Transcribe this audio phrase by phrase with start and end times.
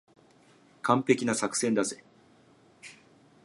[0.81, 2.03] 完璧な作戦だぜ。